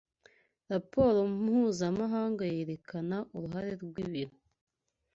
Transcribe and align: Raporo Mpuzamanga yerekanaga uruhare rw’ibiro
Raporo 0.71 1.19
Mpuzamanga 1.37 2.43
yerekanaga 2.55 3.27
uruhare 3.35 3.71
rw’ibiro 3.83 4.35